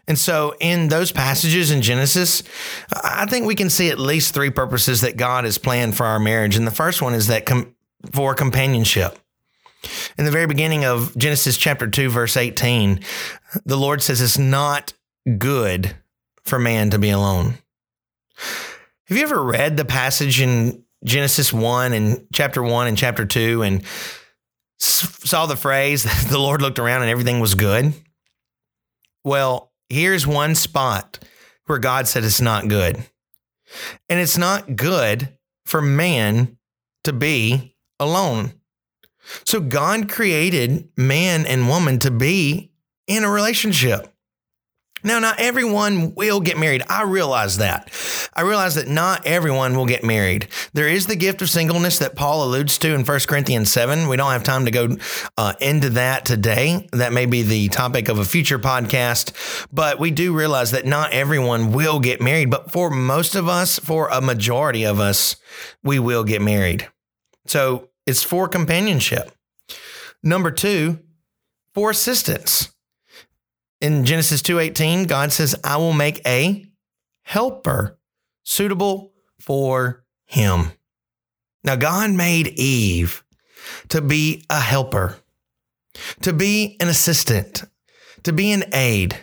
And 0.08 0.18
so, 0.18 0.56
in 0.60 0.88
those 0.88 1.12
passages 1.12 1.70
in 1.70 1.82
Genesis, 1.82 2.44
I 2.92 3.26
think 3.26 3.46
we 3.46 3.56
can 3.56 3.70
see 3.70 3.90
at 3.90 4.00
least 4.00 4.34
three 4.34 4.50
purposes 4.50 5.02
that 5.02 5.18
God 5.18 5.44
has 5.44 5.58
planned 5.58 5.96
for 5.96 6.06
our 6.06 6.20
marriage. 6.20 6.56
And 6.56 6.66
the 6.66 6.72
first 6.72 7.02
one 7.02 7.14
is 7.14 7.28
that 7.28 7.46
com- 7.46 7.76
for 8.12 8.34
companionship. 8.34 9.20
In 10.18 10.26
the 10.26 10.32
very 10.32 10.48
beginning 10.48 10.86
of 10.86 11.16
Genesis 11.18 11.58
chapter 11.58 11.88
2, 11.88 12.10
verse 12.10 12.38
18, 12.38 13.02
the 13.66 13.78
Lord 13.78 14.02
says 14.02 14.22
it's 14.22 14.40
not 14.40 14.94
good 15.38 15.96
for 16.44 16.58
man 16.58 16.90
to 16.92 17.00
be 17.00 17.10
alone. 17.10 17.58
Have 19.08 19.18
you 19.18 19.24
ever 19.24 19.44
read 19.44 19.78
the 19.78 19.86
passage 19.86 20.42
in 20.42 20.84
Genesis 21.04 21.54
1 21.54 21.94
and 21.94 22.26
chapter 22.34 22.64
1 22.64 22.88
and 22.88 22.98
chapter 22.98 23.24
2 23.24 23.62
and 23.62 23.84
saw 24.80 25.46
the 25.46 25.56
phrase, 25.56 26.04
the 26.30 26.40
Lord 26.40 26.62
looked 26.62 26.80
around 26.80 27.04
and 27.04 27.12
everything 27.12 27.40
was 27.40 27.54
good? 27.54 27.94
Well, 29.24 29.72
here's 29.90 30.26
one 30.26 30.56
spot 30.56 31.20
where 31.68 31.78
God 31.78 32.08
said 32.08 32.24
it's 32.24 32.42
not 32.42 32.68
good. 32.68 32.96
And 34.10 34.20
it's 34.20 34.40
not 34.40 34.76
good 34.76 35.38
for 35.68 35.84
man 35.84 36.58
to 37.04 37.14
be 37.14 37.76
alone. 38.00 38.54
So 39.44 39.60
God 39.60 40.10
created 40.10 40.90
man 40.98 41.46
and 41.46 41.68
woman 41.68 42.00
to 42.00 42.12
be 42.12 42.72
in 43.06 43.24
a 43.24 43.30
relationship. 43.30 44.15
Now, 45.06 45.20
not 45.20 45.40
everyone 45.40 46.16
will 46.16 46.40
get 46.40 46.58
married. 46.58 46.82
I 46.90 47.04
realize 47.04 47.58
that. 47.58 47.92
I 48.34 48.42
realize 48.42 48.74
that 48.74 48.88
not 48.88 49.28
everyone 49.28 49.76
will 49.76 49.86
get 49.86 50.04
married. 50.04 50.48
There 50.74 50.88
is 50.88 51.06
the 51.06 51.16
gift 51.16 51.44
of 51.44 51.50
singleness 51.52 52.00
that 52.00 52.16
Paul 52.16 52.44
alludes 52.44 52.80
to 52.80 52.92
in 52.92 53.06
1 53.06 53.20
Corinthians 53.28 53.72
7. 53.72 54.08
We 54.08 54.18
don't 54.18 54.32
have 54.32 54.44
time 54.44 54.66
to 54.66 54.72
go 54.72 54.98
uh, 55.38 55.54
into 55.62 55.92
that 55.92 56.26
today. 56.26 56.90
That 56.92 57.14
may 57.14 57.28
be 57.28 57.44
the 57.44 57.70
topic 57.70 58.10
of 58.10 58.18
a 58.18 58.26
future 58.26 58.58
podcast, 58.58 59.68
but 59.72 60.00
we 60.00 60.10
do 60.10 60.36
realize 60.36 60.72
that 60.72 60.88
not 60.88 61.14
everyone 61.14 61.72
will 61.72 62.00
get 62.00 62.20
married. 62.20 62.50
But 62.50 62.72
for 62.72 62.90
most 62.90 63.36
of 63.36 63.48
us, 63.48 63.78
for 63.78 64.08
a 64.10 64.22
majority 64.22 64.86
of 64.86 65.00
us, 65.00 65.36
we 65.84 66.00
will 66.00 66.24
get 66.24 66.42
married. 66.42 66.88
So 67.46 67.90
it's 68.08 68.24
for 68.24 68.48
companionship. 68.48 69.32
Number 70.24 70.50
two, 70.50 70.98
for 71.76 71.92
assistance 71.92 72.75
in 73.86 74.04
Genesis 74.04 74.42
2:18, 74.42 75.06
God 75.06 75.32
says, 75.32 75.56
"I 75.64 75.78
will 75.78 75.94
make 75.94 76.20
a 76.26 76.66
helper 77.22 78.00
suitable 78.44 79.14
for 79.40 80.04
him." 80.26 80.72
Now 81.64 81.76
God 81.76 82.10
made 82.12 82.48
Eve 82.60 83.24
to 83.90 84.02
be 84.02 84.44
a 84.50 84.60
helper, 84.60 85.20
to 86.22 86.34
be 86.34 86.78
an 86.80 86.88
assistant, 86.88 87.64
to 88.24 88.34
be 88.34 88.52
an 88.52 88.66
aid. 88.74 89.20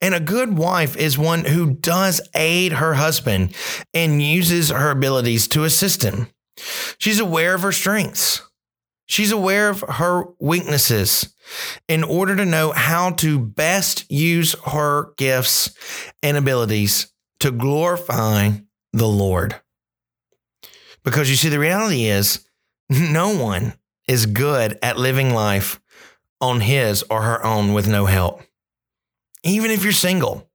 And 0.00 0.14
a 0.14 0.20
good 0.20 0.56
wife 0.56 0.96
is 0.96 1.18
one 1.18 1.44
who 1.44 1.74
does 1.74 2.20
aid 2.34 2.72
her 2.74 2.94
husband 2.94 3.54
and 3.92 4.22
uses 4.22 4.70
her 4.70 4.90
abilities 4.90 5.46
to 5.48 5.64
assist 5.64 6.02
him. 6.02 6.28
She's 6.98 7.20
aware 7.20 7.54
of 7.54 7.62
her 7.62 7.72
strengths. 7.72 8.40
She's 9.06 9.32
aware 9.32 9.68
of 9.68 9.84
her 9.86 10.24
weaknesses 10.38 11.31
in 11.88 12.04
order 12.04 12.36
to 12.36 12.44
know 12.44 12.72
how 12.72 13.10
to 13.10 13.38
best 13.38 14.10
use 14.10 14.54
her 14.66 15.12
gifts 15.16 15.74
and 16.22 16.36
abilities 16.36 17.12
to 17.40 17.50
glorify 17.50 18.50
the 18.92 19.08
Lord. 19.08 19.56
Because 21.04 21.28
you 21.28 21.36
see, 21.36 21.48
the 21.48 21.58
reality 21.58 22.04
is 22.04 22.46
no 22.90 23.36
one 23.36 23.74
is 24.08 24.26
good 24.26 24.78
at 24.82 24.98
living 24.98 25.32
life 25.32 25.80
on 26.40 26.60
his 26.60 27.02
or 27.04 27.22
her 27.22 27.44
own 27.44 27.72
with 27.72 27.88
no 27.88 28.06
help. 28.06 28.42
Even 29.44 29.70
if 29.70 29.82
you're 29.82 29.92
single, 29.92 30.50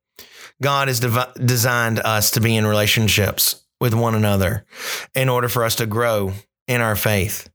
God 0.62 0.88
has 0.88 1.00
dev- 1.00 1.34
designed 1.44 2.00
us 2.00 2.32
to 2.32 2.41
be 2.41 2.56
in 2.56 2.65
relationships 2.65 3.63
with 3.79 3.94
one 3.94 4.15
another 4.15 4.65
in 5.13 5.29
order 5.29 5.50
for 5.50 5.63
us 5.63 5.75
to 5.75 5.86
grow 5.86 6.34
in 6.67 6.82
our 6.82 6.96
faith. 6.96 7.50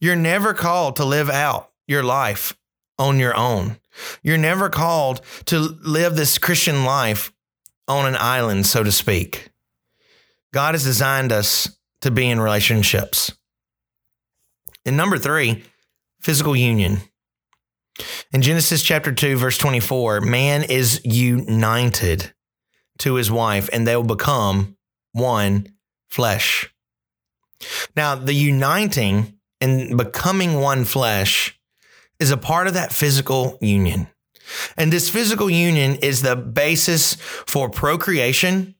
You're 0.00 0.16
never 0.16 0.54
called 0.54 0.96
to 0.96 1.04
live 1.04 1.30
out 1.30 1.70
your 1.86 2.02
life 2.02 2.56
on 2.98 3.18
your 3.18 3.36
own. 3.36 3.78
You're 4.22 4.38
never 4.38 4.68
called 4.68 5.20
to 5.46 5.58
live 5.58 6.16
this 6.16 6.38
Christian 6.38 6.84
life 6.84 7.32
on 7.86 8.06
an 8.06 8.16
island, 8.18 8.66
so 8.66 8.82
to 8.82 8.92
speak. 8.92 9.50
God 10.52 10.74
has 10.74 10.84
designed 10.84 11.32
us 11.32 11.76
to 12.00 12.10
be 12.10 12.28
in 12.28 12.40
relationships. 12.40 13.32
And 14.86 14.96
number 14.96 15.18
three, 15.18 15.64
physical 16.20 16.54
union. 16.54 16.98
In 18.32 18.42
Genesis 18.42 18.82
chapter 18.82 19.12
2, 19.12 19.36
verse 19.36 19.58
24, 19.58 20.20
man 20.20 20.64
is 20.64 21.00
united 21.04 22.32
to 22.98 23.14
his 23.14 23.30
wife 23.30 23.68
and 23.72 23.86
they 23.86 23.96
will 23.96 24.02
become 24.02 24.76
one 25.12 25.68
flesh. 26.08 26.72
Now, 27.96 28.14
the 28.14 28.34
uniting 28.34 29.38
and 29.60 29.96
becoming 29.96 30.60
one 30.60 30.84
flesh 30.84 31.58
is 32.18 32.30
a 32.30 32.36
part 32.36 32.66
of 32.66 32.74
that 32.74 32.92
physical 32.92 33.58
union. 33.60 34.08
And 34.76 34.92
this 34.92 35.08
physical 35.08 35.48
union 35.48 35.96
is 35.96 36.22
the 36.22 36.36
basis 36.36 37.14
for 37.14 37.70
procreation 37.70 38.74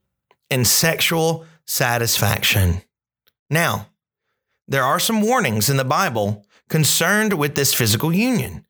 and 0.50 0.67
sexual 0.67 1.47
satisfaction. 1.67 2.83
Now, 3.50 3.88
there 4.69 4.85
are 4.85 4.99
some 4.99 5.23
warnings 5.23 5.69
in 5.69 5.76
the 5.76 5.85
Bible 5.85 6.45
concerned 6.69 7.35
with 7.35 7.55
this 7.55 7.75
physical 7.75 8.12
union. 8.12 8.64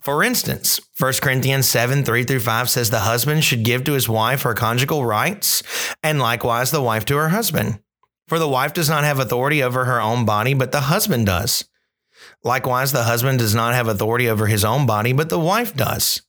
For 0.00 0.24
instance, 0.24 0.80
1 0.98 1.14
Corinthians 1.22 1.68
7 1.68 2.04
3 2.04 2.24
through 2.24 2.40
5 2.40 2.70
says 2.70 2.90
the 2.90 3.00
husband 3.00 3.44
should 3.44 3.64
give 3.64 3.84
to 3.84 3.92
his 3.92 4.08
wife 4.08 4.42
her 4.42 4.54
conjugal 4.54 5.04
rights, 5.04 5.62
and 6.02 6.18
likewise 6.18 6.70
the 6.70 6.82
wife 6.82 7.04
to 7.06 7.16
her 7.16 7.28
husband. 7.28 7.80
For 8.26 8.40
the 8.40 8.48
wife 8.48 8.72
does 8.72 8.88
not 8.88 9.04
have 9.04 9.20
authority 9.20 9.62
over 9.62 9.84
her 9.84 10.00
own 10.00 10.24
body, 10.24 10.54
but 10.54 10.72
the 10.72 10.82
husband 10.82 11.26
does. 11.26 11.68
Likewise, 12.46 12.92
the 12.92 13.02
husband 13.02 13.40
does 13.40 13.56
not 13.56 13.74
have 13.74 13.88
authority 13.88 14.28
over 14.28 14.46
his 14.46 14.64
own 14.64 14.86
body, 14.86 15.12
but 15.12 15.30
the 15.30 15.38
wife 15.38 15.74
does. 15.74 16.22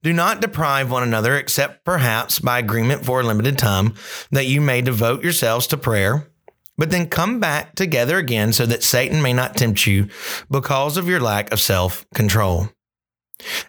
Do 0.00 0.12
not 0.12 0.40
deprive 0.40 0.92
one 0.92 1.02
another, 1.02 1.36
except 1.36 1.84
perhaps 1.84 2.38
by 2.38 2.60
agreement 2.60 3.04
for 3.04 3.20
a 3.20 3.24
limited 3.24 3.58
time, 3.58 3.94
that 4.30 4.46
you 4.46 4.60
may 4.60 4.80
devote 4.80 5.24
yourselves 5.24 5.66
to 5.66 5.76
prayer, 5.76 6.30
but 6.78 6.90
then 6.90 7.08
come 7.08 7.40
back 7.40 7.74
together 7.74 8.16
again 8.16 8.52
so 8.52 8.64
that 8.64 8.84
Satan 8.84 9.20
may 9.22 9.32
not 9.32 9.56
tempt 9.56 9.88
you 9.88 10.06
because 10.48 10.96
of 10.96 11.08
your 11.08 11.20
lack 11.20 11.52
of 11.52 11.60
self 11.60 12.08
control. 12.14 12.68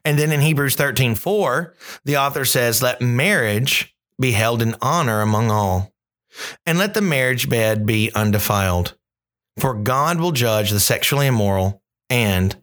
And 0.06 0.20
then 0.20 0.32
in 0.32 0.40
Hebrews 0.40 0.76
13 0.76 1.16
4, 1.16 1.74
the 2.06 2.18
author 2.18 2.46
says, 2.46 2.84
Let 2.84 3.02
marriage 3.02 3.96
be 4.20 4.34
held 4.34 4.62
in 4.62 4.76
honor 4.84 5.22
among 5.22 5.50
all, 5.50 5.92
and 6.64 6.78
let 6.78 6.94
the 6.94 7.02
marriage 7.02 7.50
bed 7.50 7.88
be 7.88 8.12
undefiled 8.14 8.96
for 9.62 9.76
God 9.76 10.20
will 10.20 10.32
judge 10.32 10.72
the 10.72 10.80
sexually 10.80 11.28
immoral 11.28 11.84
and 12.10 12.58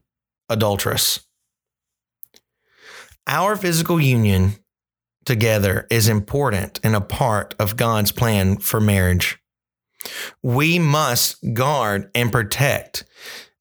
adulterous. 0.48 1.20
Our 3.28 3.54
physical 3.54 4.00
union 4.00 4.56
together 5.24 5.86
is 5.90 6.08
important 6.08 6.80
and 6.82 6.96
a 6.96 7.00
part 7.00 7.54
of 7.60 7.76
God's 7.76 8.10
plan 8.10 8.56
for 8.56 8.80
marriage. 8.80 9.38
We 10.42 10.80
must 10.80 11.36
guard 11.54 12.10
and 12.16 12.32
protect 12.32 13.04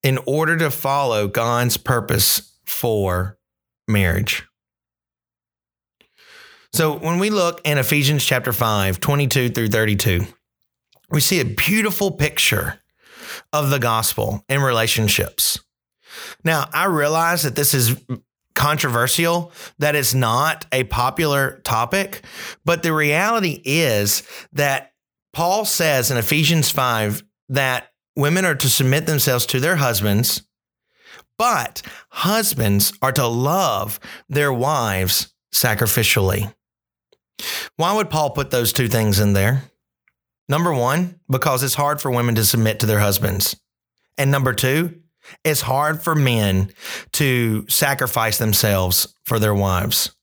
in 0.01 0.17
order 0.25 0.57
to 0.57 0.71
follow 0.71 1.27
God's 1.27 1.77
purpose 1.77 2.57
for 2.65 3.37
marriage. 3.87 4.47
So 6.73 6.97
when 6.97 7.19
we 7.19 7.29
look 7.29 7.61
in 7.63 7.77
Ephesians 7.77 8.25
chapter 8.25 8.51
5, 8.51 8.99
22 8.99 9.49
through 9.49 9.67
32, 9.67 10.25
we 11.11 11.19
see 11.19 11.39
a 11.39 11.45
beautiful 11.45 12.09
picture 12.09 12.81
of 13.53 13.69
the 13.69 13.79
gospel 13.79 14.43
in 14.49 14.61
relationships. 14.61 15.59
Now, 16.43 16.69
I 16.73 16.85
realize 16.85 17.43
that 17.43 17.55
this 17.55 17.73
is 17.73 17.95
controversial, 18.55 19.51
that 19.77 19.95
it's 19.95 20.13
not 20.13 20.65
a 20.71 20.83
popular 20.85 21.61
topic, 21.63 22.21
but 22.65 22.81
the 22.81 22.93
reality 22.93 23.61
is 23.63 24.23
that 24.53 24.93
Paul 25.33 25.65
says 25.65 26.09
in 26.09 26.17
Ephesians 26.17 26.71
5 26.71 27.23
that 27.49 27.91
women 28.15 28.45
are 28.45 28.55
to 28.55 28.69
submit 28.69 29.05
themselves 29.05 29.45
to 29.47 29.59
their 29.59 29.75
husbands, 29.75 30.41
but 31.37 31.83
husbands 32.09 32.91
are 33.01 33.11
to 33.11 33.27
love 33.27 33.99
their 34.27 34.51
wives 34.51 35.31
sacrificially. 35.53 36.51
Why 37.75 37.93
would 37.93 38.09
Paul 38.09 38.31
put 38.31 38.49
those 38.49 38.73
two 38.73 38.87
things 38.87 39.19
in 39.19 39.33
there? 39.33 39.65
Number 40.49 40.73
one, 40.73 41.19
because 41.29 41.63
it's 41.63 41.75
hard 41.75 42.01
for 42.01 42.09
women 42.11 42.35
to 42.35 42.45
submit 42.45 42.79
to 42.79 42.85
their 42.85 42.99
husbands. 42.99 43.55
And 44.17 44.31
number 44.31 44.53
two, 44.53 45.01
it's 45.43 45.61
hard 45.61 46.01
for 46.01 46.15
men 46.15 46.71
to 47.13 47.67
sacrifice 47.67 48.37
themselves 48.37 49.13
for 49.25 49.39
their 49.39 49.53
wives. 49.53 50.15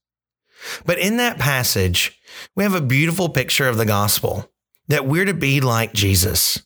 But 0.87 0.99
in 0.99 1.19
that 1.19 1.38
passage, 1.38 2.19
we 2.57 2.64
have 2.64 2.75
a 2.75 2.81
beautiful 2.81 3.28
picture 3.28 3.69
of 3.69 3.76
the 3.76 3.87
gospel. 3.87 4.50
that 4.88 5.07
we're 5.07 5.25
to 5.25 5.35
be 5.35 5.62
like 5.62 5.95
Jesus 5.95 6.62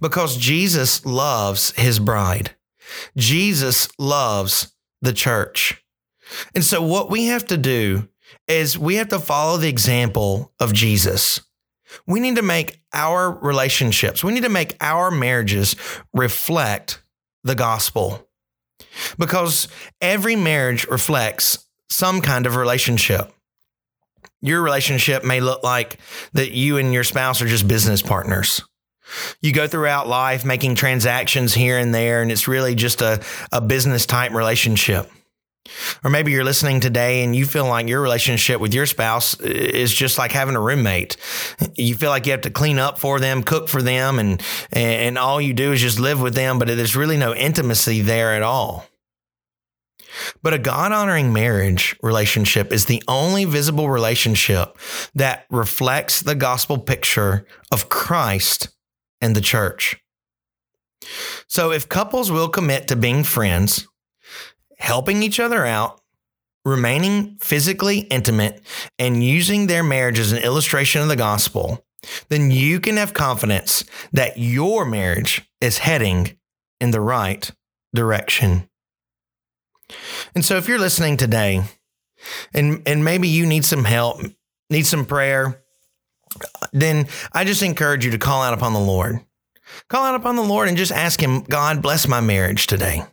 because 0.00 0.36
Jesus 0.36 1.06
loves 1.06 1.70
his 1.78 2.00
bride. 2.00 2.56
Jesus 3.16 3.88
loves 3.98 4.74
the 5.00 5.12
church. 5.12 5.82
And 6.54 6.64
so, 6.64 6.82
what 6.82 7.10
we 7.10 7.26
have 7.26 7.46
to 7.46 7.56
do 7.56 8.08
is 8.46 8.78
we 8.78 8.96
have 8.96 9.08
to 9.10 9.18
follow 9.18 9.56
the 9.56 9.68
example 9.68 10.52
of 10.58 10.72
Jesus. 10.72 11.40
We 12.06 12.20
need 12.20 12.36
to 12.36 12.42
make 12.42 12.80
our 12.92 13.30
relationships, 13.30 14.24
we 14.24 14.32
need 14.32 14.42
to 14.42 14.48
make 14.48 14.76
our 14.80 15.10
marriages 15.10 15.76
reflect 16.12 17.02
the 17.44 17.54
gospel 17.54 18.26
because 19.18 19.68
every 20.00 20.36
marriage 20.36 20.86
reflects 20.86 21.66
some 21.88 22.20
kind 22.20 22.46
of 22.46 22.56
relationship. 22.56 23.32
Your 24.42 24.62
relationship 24.62 25.24
may 25.24 25.40
look 25.40 25.62
like 25.62 25.98
that 26.32 26.52
you 26.52 26.78
and 26.78 26.92
your 26.94 27.04
spouse 27.04 27.42
are 27.42 27.46
just 27.46 27.68
business 27.68 28.00
partners. 28.00 28.62
You 29.42 29.52
go 29.52 29.66
throughout 29.66 30.08
life 30.08 30.44
making 30.44 30.76
transactions 30.76 31.52
here 31.52 31.78
and 31.78 31.94
there, 31.94 32.22
and 32.22 32.30
it's 32.30 32.48
really 32.48 32.74
just 32.74 33.02
a, 33.02 33.22
a 33.52 33.60
business 33.60 34.06
type 34.06 34.32
relationship. 34.32 35.10
Or 36.02 36.10
maybe 36.10 36.32
you're 36.32 36.44
listening 36.44 36.80
today 36.80 37.22
and 37.22 37.36
you 37.36 37.44
feel 37.46 37.66
like 37.66 37.86
your 37.86 38.00
relationship 38.00 38.60
with 38.60 38.74
your 38.74 38.86
spouse 38.86 39.38
uh, 39.40 39.44
is 39.44 39.92
just 39.92 40.18
like 40.18 40.32
having 40.32 40.56
a 40.56 40.60
roommate. 40.60 41.16
You 41.74 41.94
feel 41.94 42.10
like 42.10 42.26
you 42.26 42.32
have 42.32 42.40
to 42.42 42.50
clean 42.50 42.78
up 42.78 42.98
for 42.98 43.20
them, 43.20 43.42
cook 43.42 43.68
for 43.68 43.82
them, 43.82 44.18
and 44.18 44.42
and 44.72 45.18
all 45.18 45.40
you 45.40 45.52
do 45.52 45.72
is 45.72 45.80
just 45.80 46.00
live 46.00 46.20
with 46.20 46.34
them, 46.34 46.58
but 46.58 46.68
there's 46.68 46.96
really 46.96 47.16
no 47.16 47.34
intimacy 47.34 48.00
there 48.00 48.34
at 48.34 48.42
all. 48.42 48.86
But 50.42 50.54
a 50.54 50.58
God 50.58 50.92
honoring 50.92 51.32
marriage 51.32 51.96
relationship 52.02 52.72
is 52.72 52.86
the 52.86 53.02
only 53.06 53.44
visible 53.44 53.88
relationship 53.88 54.76
that 55.14 55.46
reflects 55.50 56.20
the 56.20 56.34
gospel 56.34 56.78
picture 56.78 57.46
of 57.70 57.88
Christ 57.88 58.68
and 59.20 59.36
the 59.36 59.40
church. 59.40 59.96
So 61.46 61.72
if 61.72 61.88
couples 61.88 62.30
will 62.30 62.48
commit 62.48 62.88
to 62.88 62.96
being 62.96 63.24
friends, 63.24 63.86
helping 64.80 65.22
each 65.22 65.38
other 65.38 65.64
out, 65.64 66.00
remaining 66.64 67.36
physically 67.40 68.00
intimate, 68.00 68.60
and 68.98 69.22
using 69.22 69.66
their 69.66 69.84
marriage 69.84 70.18
as 70.18 70.32
an 70.32 70.42
illustration 70.42 71.02
of 71.02 71.08
the 71.08 71.16
gospel, 71.16 71.84
then 72.28 72.50
you 72.50 72.80
can 72.80 72.96
have 72.96 73.12
confidence 73.12 73.84
that 74.12 74.38
your 74.38 74.84
marriage 74.84 75.42
is 75.60 75.78
heading 75.78 76.36
in 76.80 76.90
the 76.90 77.00
right 77.00 77.50
direction. 77.94 78.68
And 80.34 80.44
so 80.44 80.56
if 80.56 80.68
you're 80.68 80.78
listening 80.78 81.16
today 81.16 81.62
and 82.54 82.82
and 82.86 83.04
maybe 83.04 83.28
you 83.28 83.46
need 83.46 83.64
some 83.64 83.84
help, 83.84 84.20
need 84.70 84.86
some 84.86 85.04
prayer, 85.04 85.62
then 86.72 87.08
I 87.32 87.44
just 87.44 87.62
encourage 87.62 88.04
you 88.04 88.12
to 88.12 88.18
call 88.18 88.42
out 88.42 88.54
upon 88.54 88.72
the 88.72 88.80
Lord. 88.80 89.20
Call 89.88 90.04
out 90.04 90.14
upon 90.14 90.36
the 90.36 90.42
Lord 90.42 90.68
and 90.68 90.76
just 90.76 90.92
ask 90.92 91.20
him, 91.20 91.42
God, 91.42 91.82
bless 91.82 92.08
my 92.08 92.20
marriage 92.20 92.66
today. 92.66 93.04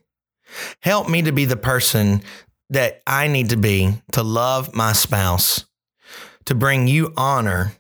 Help 0.82 1.10
me 1.10 1.22
to 1.22 1.32
be 1.32 1.46
the 1.46 1.58
person 1.58 2.22
that 2.70 3.02
I 3.08 3.28
need 3.28 3.50
to 3.50 3.58
be 3.58 4.02
to 4.14 4.24
love 4.24 4.74
my 4.76 4.94
spouse, 4.94 5.66
to 6.46 6.56
bring 6.56 6.88
you 6.88 7.14
honor 7.16 7.74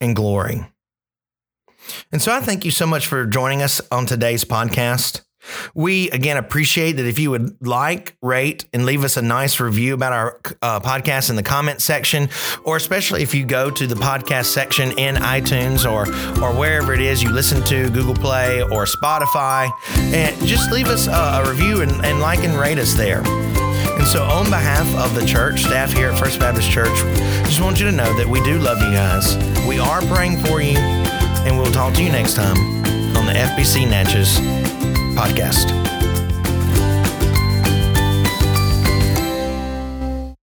and 0.00 0.16
glory. 0.16 0.66
And 2.10 2.22
so 2.22 2.32
I 2.32 2.40
thank 2.40 2.64
you 2.64 2.70
so 2.70 2.86
much 2.86 3.06
for 3.06 3.26
joining 3.26 3.62
us 3.62 3.80
on 3.90 4.06
today's 4.06 4.44
podcast. 4.44 5.23
We 5.74 6.10
again 6.10 6.36
appreciate 6.36 6.92
that 6.92 7.06
if 7.06 7.18
you 7.18 7.30
would 7.30 7.56
like, 7.66 8.16
rate, 8.22 8.64
and 8.72 8.84
leave 8.84 9.04
us 9.04 9.16
a 9.16 9.22
nice 9.22 9.60
review 9.60 9.94
about 9.94 10.12
our 10.12 10.40
uh, 10.62 10.80
podcast 10.80 11.30
in 11.30 11.36
the 11.36 11.42
comment 11.42 11.80
section, 11.80 12.28
or 12.64 12.76
especially 12.76 13.22
if 13.22 13.34
you 13.34 13.44
go 13.44 13.70
to 13.70 13.86
the 13.86 13.94
podcast 13.94 14.46
section 14.46 14.98
in 14.98 15.16
iTunes 15.16 15.90
or 15.90 16.04
or 16.42 16.54
wherever 16.58 16.92
it 16.92 17.00
is 17.00 17.22
you 17.22 17.30
listen 17.30 17.62
to, 17.64 17.90
Google 17.90 18.14
Play 18.14 18.62
or 18.62 18.84
Spotify, 18.84 19.70
and 20.12 20.36
just 20.46 20.70
leave 20.72 20.88
us 20.88 21.06
a, 21.06 21.10
a 21.42 21.48
review 21.48 21.82
and, 21.82 21.92
and 22.04 22.20
like 22.20 22.40
and 22.40 22.54
rate 22.54 22.78
us 22.78 22.94
there. 22.94 23.22
And 23.24 24.06
so, 24.06 24.24
on 24.24 24.46
behalf 24.46 24.86
of 24.96 25.14
the 25.14 25.24
church 25.24 25.60
staff 25.60 25.92
here 25.92 26.10
at 26.10 26.18
First 26.18 26.40
Baptist 26.40 26.70
Church, 26.70 26.96
just 27.44 27.60
want 27.60 27.78
you 27.78 27.86
to 27.86 27.92
know 27.92 28.16
that 28.16 28.26
we 28.26 28.42
do 28.42 28.58
love 28.58 28.78
you 28.78 28.92
guys. 28.92 29.36
We 29.66 29.78
are 29.78 30.02
praying 30.02 30.38
for 30.44 30.60
you, 30.60 30.76
and 30.76 31.56
we'll 31.56 31.72
talk 31.72 31.94
to 31.94 32.02
you 32.02 32.10
next 32.10 32.34
time 32.34 32.56
on 33.16 33.26
the 33.26 33.32
FBC 33.32 33.88
Natchez 33.88 34.63
podcast. 35.14 35.83